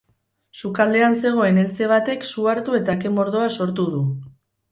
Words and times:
Sukaldean 0.59 1.17
zegoen 1.25 1.59
eltze 1.65 1.89
batek 1.91 2.25
su 2.29 2.47
hartu 2.53 2.77
eta 2.79 2.97
ke-mordoa 3.03 3.51
sortu 3.59 3.87
du. 3.97 4.01